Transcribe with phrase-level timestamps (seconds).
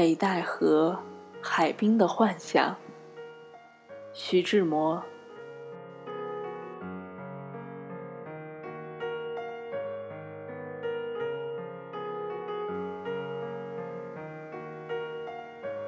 [0.00, 0.98] 北戴河
[1.42, 2.74] 海滨的幻想，
[4.14, 5.04] 徐志摩。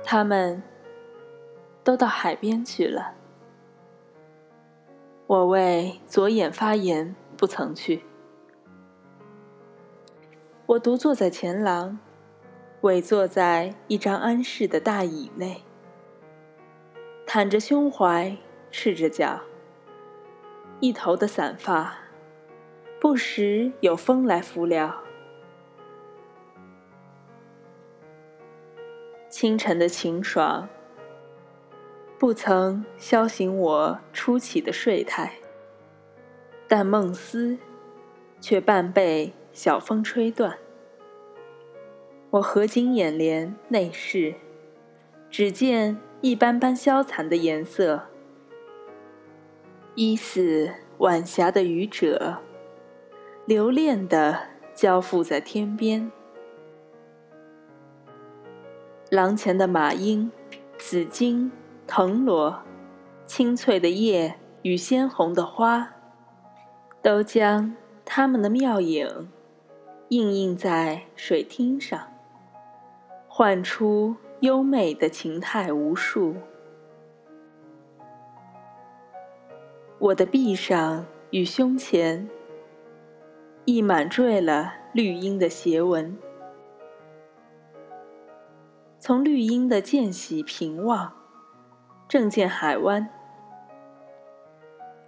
[0.05, 0.63] 他们
[1.83, 3.15] 都到海边去了，
[5.27, 8.03] 我为左眼发炎，不曾去。
[10.67, 11.99] 我独坐在前廊。
[12.83, 15.63] 委坐在一张安适的大椅内，
[17.25, 18.37] 袒着胸怀，
[18.73, 19.41] 赤着脚，
[20.81, 21.97] 一头的散发，
[23.01, 25.05] 不时有风来拂了。
[29.31, 30.69] 清晨的晴爽，
[32.19, 35.35] 不曾消醒我初起的睡态，
[36.67, 37.59] 但梦思
[38.41, 40.59] 却半被小风吹断。
[42.33, 44.35] 我合紧眼帘，内视，
[45.29, 48.05] 只见一般般消残的颜色，
[49.97, 52.39] 依似晚霞的愚者，
[53.45, 56.11] 留恋地交付在天边。
[59.11, 60.31] 廊前的马缨、
[60.79, 61.53] 紫荆、
[61.87, 62.63] 藤萝，
[63.27, 65.97] 青翠的叶与鲜红的花，
[67.03, 69.31] 都将它们的妙影
[70.09, 72.09] 映映在水汀上。
[73.35, 76.35] 唤出优美的情态无数。
[79.99, 82.29] 我的臂上与胸前，
[83.65, 86.15] 溢满缀了绿荫的斜纹。
[88.99, 91.15] 从绿荫的间隙平望，
[92.07, 93.09] 正见海湾，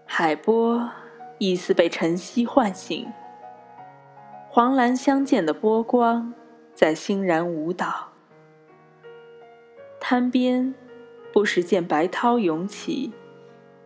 [0.06, 0.88] 海波
[1.36, 3.12] 疑似被晨曦唤醒，
[4.48, 6.32] 黄蓝相间的波光
[6.72, 8.13] 在欣然舞蹈。
[10.14, 10.72] 滩边，
[11.32, 13.12] 不时见白涛涌起，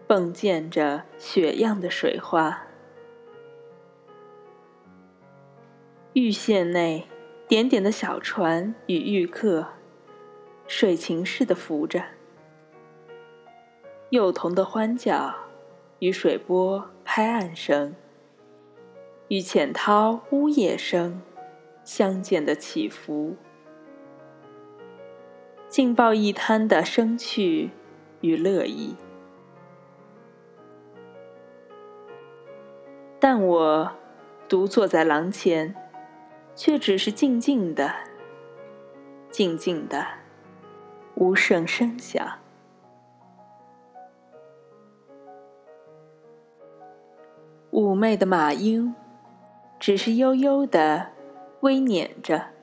[0.06, 2.66] 迸溅着雪样的水花。
[6.12, 7.06] 玉线内，
[7.48, 9.68] 点点的小船与玉客，
[10.66, 12.04] 水禽似的浮着。
[14.10, 15.34] 幼童的欢叫，
[16.00, 17.96] 与水波拍岸声，
[19.28, 21.22] 与浅涛呜咽声，
[21.84, 23.34] 相间的起伏。
[25.68, 27.70] 尽报一滩的生趣
[28.22, 28.96] 与乐意，
[33.20, 33.92] 但我
[34.48, 35.74] 独坐在廊前，
[36.54, 37.92] 却只是静静的、
[39.30, 40.06] 静静的，
[41.16, 42.26] 无声声响。
[47.70, 48.94] 妩媚的马英，
[49.78, 51.10] 只是悠悠的
[51.60, 52.57] 微捻着。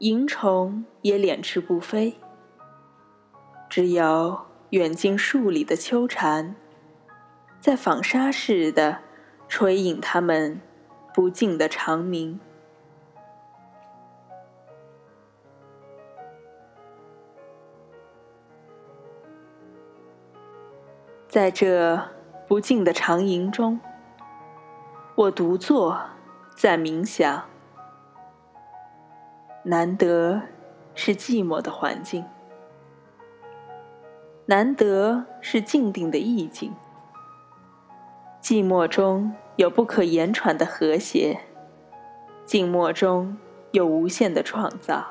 [0.00, 2.18] 萤虫也敛翅不飞，
[3.68, 6.56] 只有远近数里的秋蝉，
[7.60, 9.00] 在纺纱似的
[9.46, 10.58] 吹引它们
[11.12, 12.40] 不尽的长鸣。
[21.28, 22.08] 在这
[22.48, 23.78] 不尽的长吟中，
[25.14, 26.00] 我独坐
[26.56, 27.44] 在冥想。
[29.70, 30.42] 难得
[30.96, 32.24] 是寂寞的环境，
[34.46, 36.74] 难得是静定的意境。
[38.42, 41.38] 寂寞中有不可言传的和谐，
[42.44, 43.38] 静默中
[43.70, 45.06] 有无限的创造。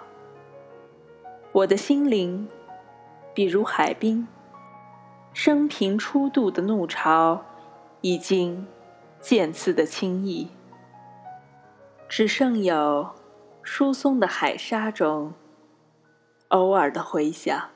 [1.54, 2.46] 我的心灵，
[3.34, 4.28] 比如海滨，
[5.32, 7.46] 生平初度的怒潮，
[8.02, 8.68] 已经
[9.22, 10.50] 渐次的轻易，
[12.10, 13.12] 只剩有。
[13.72, 15.32] 疏松的海沙中，
[16.48, 17.70] 偶尔的回响，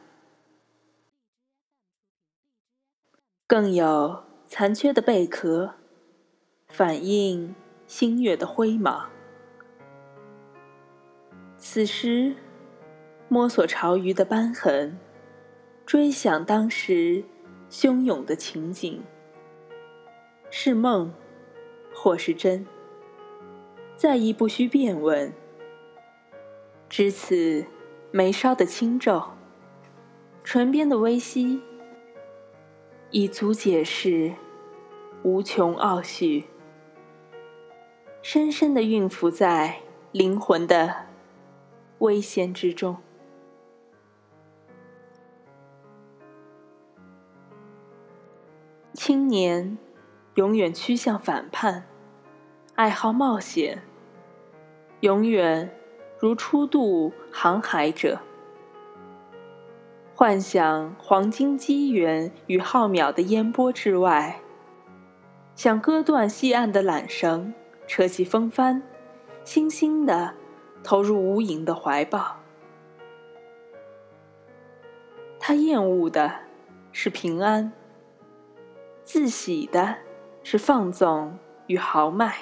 [3.46, 5.76] 更有残缺的贝壳，
[6.68, 7.54] 反映
[7.86, 9.12] 星月的辉芒。
[11.60, 12.36] 此时，
[13.30, 14.98] 摸索潮鱼的斑痕，
[15.86, 17.24] 追想当时
[17.70, 19.04] 汹涌的情景，
[20.50, 21.14] 是梦，
[21.94, 22.66] 或是真，
[23.96, 25.32] 再亦不需辩问。
[26.96, 27.66] 至此，
[28.12, 29.24] 眉梢的轻皱，
[30.44, 31.60] 唇边的微翕，
[33.10, 34.32] 已足解释
[35.24, 36.46] 无穷奥绪，
[38.22, 39.80] 深深的蕴伏在
[40.12, 41.08] 灵魂的
[41.98, 42.96] 微仙之中。
[48.94, 49.80] 青年
[50.36, 51.88] 永远趋向反叛，
[52.76, 53.82] 爱好冒险，
[55.00, 55.76] 永远。
[56.24, 58.18] 如初度航海者，
[60.16, 64.40] 幻想黄金机缘与浩渺的烟波之外，
[65.54, 67.54] 想割断西岸的缆绳，
[67.88, 68.82] 扯起风帆，
[69.44, 70.34] 轻轻地
[70.82, 72.38] 投入无垠的怀抱。
[75.38, 76.34] 他厌恶的
[76.94, 77.74] 是平安，
[79.04, 79.98] 自喜的
[80.42, 81.38] 是放纵
[81.68, 82.34] 与豪迈。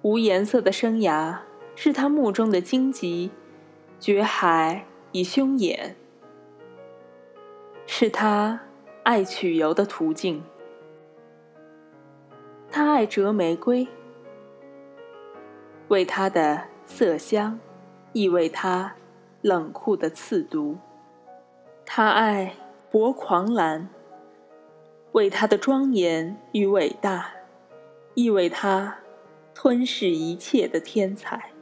[0.00, 1.40] 无颜色的生涯
[1.76, 3.30] 是他目中的荆棘，
[4.00, 4.84] 绝海。
[5.12, 5.96] 以凶眼，
[7.86, 8.60] 是他
[9.02, 10.44] 爱取游的途径。
[12.70, 13.88] 他爱折玫瑰，
[15.88, 17.58] 为它的色香，
[18.12, 18.96] 亦为它
[19.40, 20.76] 冷酷的刺毒。
[21.86, 22.56] 他爱
[22.90, 23.88] 博狂澜，
[25.12, 27.30] 为它的庄严与伟大，
[28.12, 28.98] 亦为它
[29.54, 31.52] 吞噬一切的天才。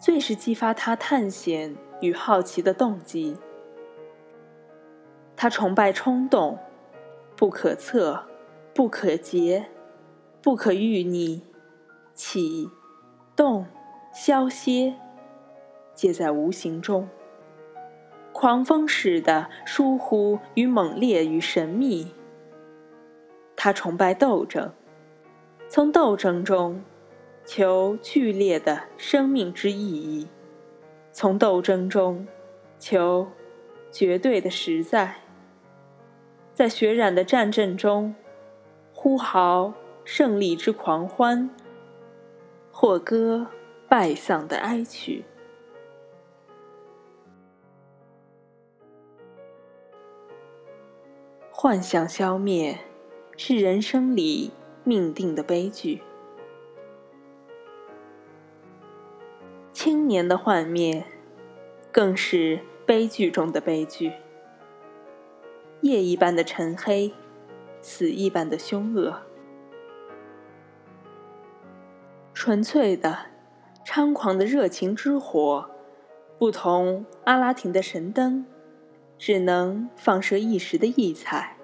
[0.00, 1.76] 最是激发他探险。
[2.00, 3.36] 与好奇的动机，
[5.36, 6.58] 他崇拜冲动，
[7.36, 8.24] 不可测，
[8.74, 9.66] 不可节，
[10.40, 11.42] 不可预逆，
[12.14, 12.70] 起、
[13.36, 13.66] 动、
[14.14, 14.94] 消歇，
[15.92, 17.06] 皆在无形中。
[18.32, 22.14] 狂风似的疏忽与猛烈与神秘。
[23.54, 24.72] 他崇拜斗争，
[25.68, 26.82] 从斗争中
[27.52, 30.28] 求剧烈的生命之意义。
[31.10, 32.28] 从斗争中
[32.78, 33.26] 求
[33.90, 35.16] 绝对的实在，
[36.54, 38.14] 在血染的战阵中
[38.94, 39.74] 呼号
[40.04, 41.50] 胜利之狂欢，
[42.70, 43.48] 或歌
[43.88, 45.24] 败丧的哀曲。
[51.50, 52.78] 幻想消灭
[53.36, 54.52] 是人生里
[54.84, 56.00] 命定的悲剧。
[59.82, 61.06] 青年的幻灭，
[61.90, 64.12] 更是悲剧中的悲剧。
[65.80, 67.14] 夜一般的沉黑，
[67.80, 69.22] 死一般的凶恶。
[72.34, 73.20] 纯粹的、
[73.82, 75.70] 猖狂的热情之火，
[76.38, 78.44] 不同阿拉廷的神灯，
[79.16, 81.56] 只能放射一时的异彩，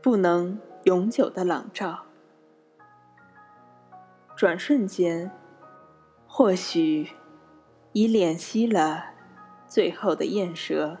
[0.00, 2.04] 不能永久的朗照。
[4.34, 5.30] 转瞬间。
[6.32, 7.10] 或许
[7.92, 9.04] 已敛息了
[9.66, 10.96] 最后的焰舌，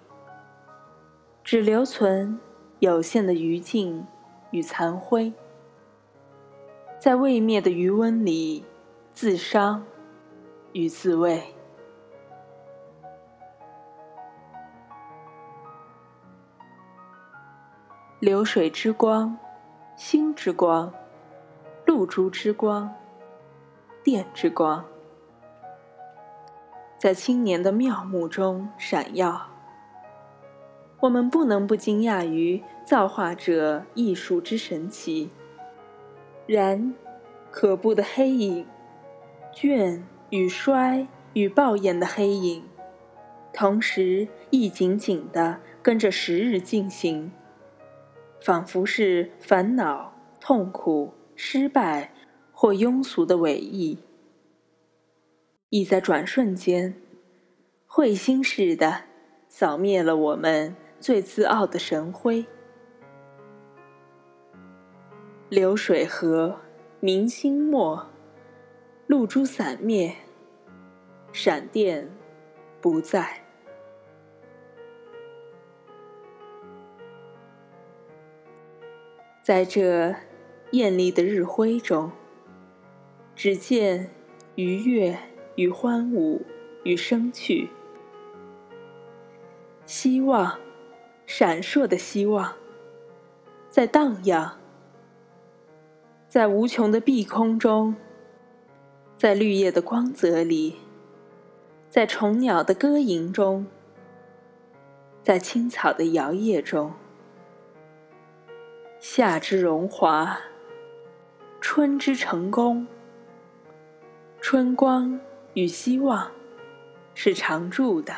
[1.44, 2.38] 只留存
[2.80, 4.04] 有限的余烬
[4.50, 5.32] 与残灰，
[6.98, 8.64] 在未灭的余温里
[9.12, 9.86] 自伤
[10.72, 11.54] 与自慰。
[18.18, 19.38] 流水之光，
[19.94, 20.92] 星之光，
[21.86, 22.92] 露珠之光，
[24.02, 24.84] 电之光。
[27.00, 29.48] 在青年的妙目中闪耀，
[31.00, 35.30] 我们不能不惊讶于造化者艺术之神奇。
[36.46, 36.92] 然，
[37.50, 38.66] 可怖的黑影，
[39.50, 42.64] 倦与衰与暴艳的黑影，
[43.50, 47.32] 同时亦紧紧地跟着时日进行，
[48.42, 52.12] 仿佛是烦恼、痛苦、失败
[52.52, 53.96] 或庸俗的尾意。
[55.70, 57.00] 亦在转瞬间，
[57.88, 59.04] 彗星似的
[59.48, 62.44] 扫灭了我们最自傲的神辉。
[65.48, 66.58] 流水河，
[66.98, 68.04] 明星没，
[69.06, 70.12] 露珠散灭，
[71.32, 72.10] 闪电
[72.80, 73.44] 不在。
[79.40, 80.16] 在这
[80.72, 82.10] 艳丽的日辉中，
[83.36, 84.10] 只见
[84.56, 85.16] 愉悦。
[85.60, 86.40] 与欢舞，
[86.84, 87.68] 与生趣，
[89.84, 90.58] 希望，
[91.26, 92.54] 闪烁的希望，
[93.68, 94.52] 在荡漾，
[96.26, 97.94] 在无穷的碧空中，
[99.18, 100.76] 在绿叶的光泽里，
[101.90, 103.66] 在虫鸟的歌吟中，
[105.22, 106.94] 在青草的摇曳中，
[108.98, 110.38] 夏之荣华，
[111.60, 112.86] 春之成功，
[114.40, 115.20] 春光。
[115.60, 116.30] 与希望
[117.12, 118.14] 是常驻的，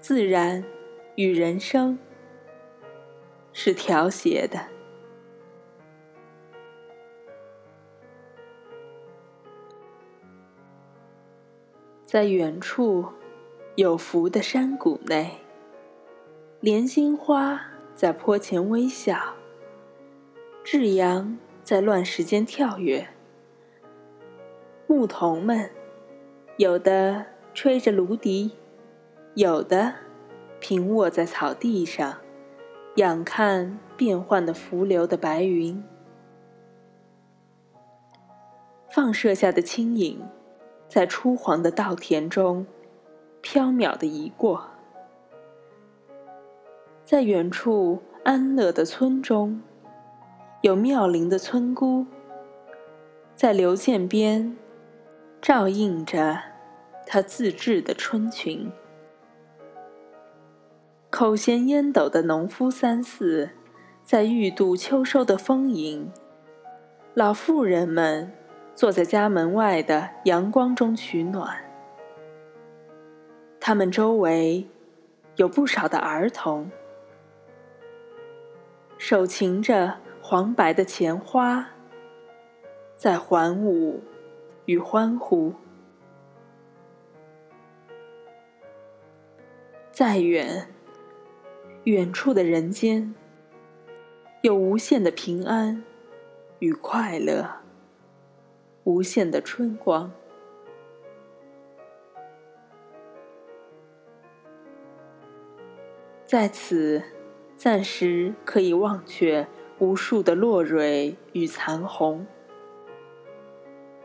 [0.00, 0.64] 自然
[1.16, 1.98] 与人生
[3.52, 4.58] 是调谐的。
[12.06, 13.06] 在远处
[13.74, 15.40] 有福的山谷内，
[16.60, 17.60] 莲心花
[17.94, 19.34] 在坡前微笑，
[20.64, 23.06] 至阳在乱石间跳跃。
[24.86, 25.70] 牧童们，
[26.58, 28.52] 有的吹着芦笛，
[29.34, 29.94] 有的
[30.60, 32.18] 平卧在草地上，
[32.96, 35.82] 仰看变幻的浮流的白云，
[38.90, 40.20] 放射下的轻影，
[40.88, 42.66] 在初黄的稻田中
[43.40, 44.66] 飘渺的移过，
[47.02, 49.62] 在远处安乐的村中，
[50.60, 52.04] 有妙龄的村姑，
[53.34, 54.54] 在流涧边。
[55.42, 56.40] 照映着
[57.04, 58.70] 他自制的春裙，
[61.10, 63.50] 口衔烟斗的农夫三四，
[64.04, 66.12] 在欲度秋收的丰盈；
[67.14, 68.32] 老妇人们
[68.76, 71.56] 坐在家门外的阳光中取暖。
[73.58, 74.68] 他们周围
[75.34, 76.70] 有不少的儿童，
[78.96, 81.70] 手擎着黄白的钱花，
[82.96, 84.00] 在环舞。
[84.66, 85.52] 与欢呼，
[89.90, 90.68] 再远，
[91.84, 93.14] 远处的人间，
[94.42, 95.82] 有无限的平安
[96.60, 97.50] 与快乐，
[98.84, 100.12] 无限的春光。
[106.24, 107.02] 在此，
[107.56, 109.46] 暂时可以忘却
[109.80, 112.24] 无数的落蕊与残红。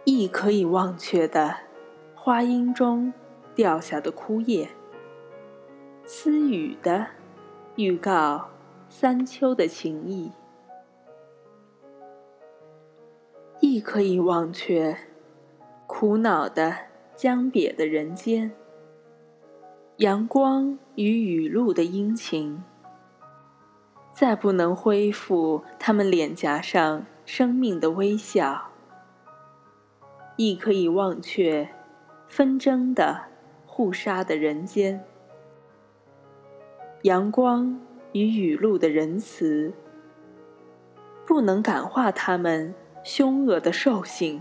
[0.09, 1.53] 亦可以忘却的
[2.15, 3.11] 花荫中
[3.53, 4.69] 掉下的枯叶，
[6.05, 7.07] 私语的
[7.75, 8.47] 预告
[8.87, 10.31] 三秋的情意；
[13.59, 14.97] 亦可以忘却
[15.85, 16.73] 苦恼的
[17.13, 18.53] 江瘪的人间，
[19.97, 22.63] 阳光与雨露的殷勤，
[24.13, 28.69] 再不能恢复他们脸颊上生命的微笑。
[30.37, 31.67] 亦可以忘却
[32.27, 33.23] 纷争的、
[33.65, 35.03] 互杀的人间，
[37.01, 37.79] 阳光
[38.11, 39.73] 与雨露的仁慈，
[41.25, 44.39] 不能感化他们凶恶的兽性；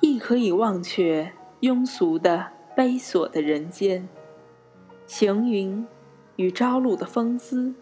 [0.00, 4.08] 亦可以忘却庸俗的、悲索的人间，
[5.06, 5.86] 行云
[6.36, 7.74] 与朝露的风姿，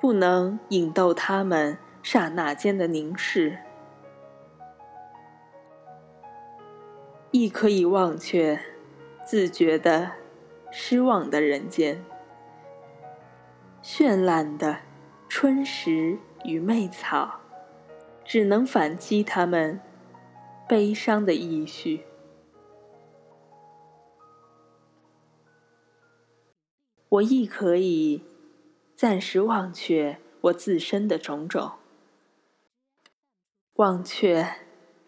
[0.00, 3.58] 不能引逗他们刹那间的凝视。
[7.32, 8.58] 亦可以忘却
[9.26, 10.12] 自觉的
[10.70, 12.04] 失望的人间，
[13.82, 14.78] 绚烂的
[15.28, 17.40] 春石与媚草，
[18.24, 19.80] 只能反击他们
[20.68, 22.04] 悲伤的意绪。
[27.08, 28.24] 我亦可以
[28.94, 31.72] 暂时忘却我自身的种种，
[33.74, 34.46] 忘却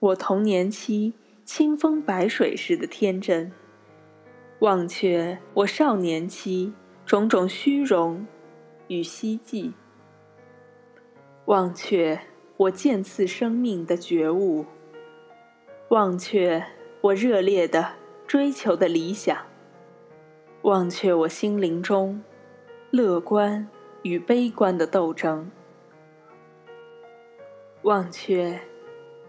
[0.01, 1.15] 我童年期。
[1.49, 3.51] 清风白水似的天真，
[4.59, 6.75] 忘却我少年期
[7.07, 8.27] 种种虚荣
[8.89, 9.73] 与希冀，
[11.47, 12.21] 忘却
[12.59, 14.67] 我渐次生命的觉悟，
[15.89, 16.63] 忘却
[17.01, 17.93] 我热烈的
[18.27, 19.39] 追求的理想，
[20.61, 22.23] 忘却我心灵中
[22.91, 23.67] 乐观
[24.03, 25.51] 与悲观的斗争，
[27.85, 28.61] 忘却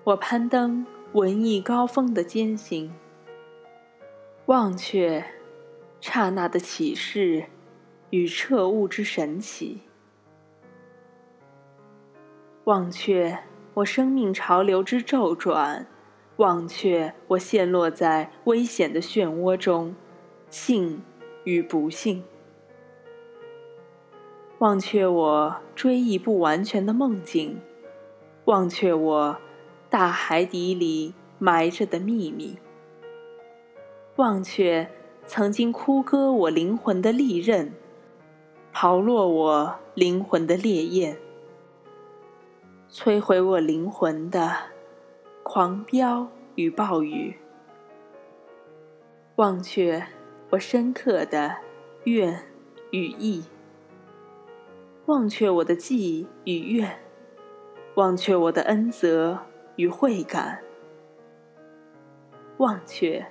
[0.04, 0.86] 我攀登。
[1.20, 2.94] 文艺高峰的艰辛，
[4.46, 5.22] 忘却
[6.00, 7.44] 刹那的启示
[8.10, 9.82] 与彻悟之神奇，
[12.64, 13.38] 忘却
[13.74, 15.86] 我生命潮流之骤转，
[16.38, 19.94] 忘却我陷落在危险的漩涡中，
[20.50, 21.02] 幸
[21.44, 22.24] 与不幸，
[24.60, 27.60] 忘却我追忆不完全的梦境，
[28.46, 29.38] 忘却我。
[29.90, 32.60] 大海底里埋着的秘密，
[34.18, 34.88] 忘却
[35.26, 37.74] 曾经枯割我灵魂的利刃，
[38.72, 41.18] 刨落我灵魂的烈焰，
[42.92, 44.56] 摧毁我灵魂的
[45.42, 47.38] 狂飙与暴雨，
[49.38, 50.06] 忘却
[50.52, 51.58] 我深刻的
[52.04, 52.44] 怨
[52.92, 53.46] 与义，
[55.08, 57.00] 忘却我的记与怨，
[57.96, 59.40] 忘却我的恩泽。
[59.80, 60.62] 与慧感，
[62.58, 63.26] 忘却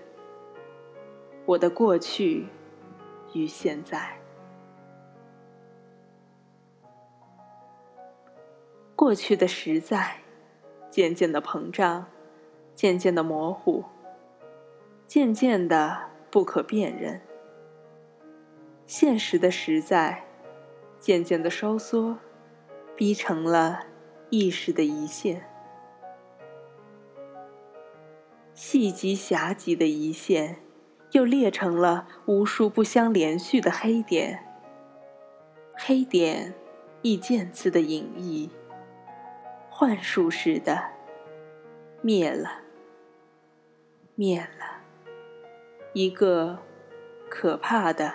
[1.45, 2.47] 我的过去
[3.35, 4.19] 与现在。
[8.97, 10.17] 过去的实在
[10.89, 12.07] 渐渐的膨胀，
[12.75, 13.85] 渐渐的模糊，
[15.07, 15.99] 渐渐的
[16.31, 17.21] 不可辨认。
[18.87, 20.25] 现实的实在
[20.99, 22.17] 渐渐的收缩，
[22.97, 23.81] 逼成了
[24.31, 25.45] 意识的一线。
[28.61, 30.57] 细极狭极的一线，
[31.13, 34.45] 又裂成了无数不相连续的黑点。
[35.77, 36.53] 黑点，
[37.01, 38.51] 亦渐次的隐逸，
[39.71, 40.83] 幻术似的
[42.03, 42.63] 灭了，
[44.17, 44.83] 灭了，
[45.93, 46.59] 一个
[47.31, 48.13] 可怕的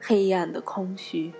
[0.00, 1.32] 黑暗的空虚。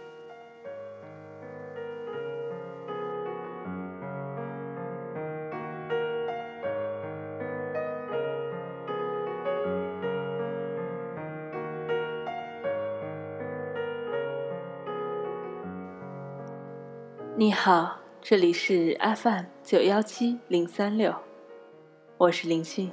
[17.40, 21.14] 你好，这里是 FM 九幺七零三六，
[22.18, 22.90] 我是林讯。